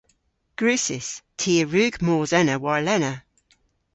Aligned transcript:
Gwrussys. 0.59 1.09
Ty 1.39 1.51
a 1.63 1.65
wrug 1.67 1.95
mos 2.05 2.31
ena 2.39 2.55
warlena. 2.63 3.13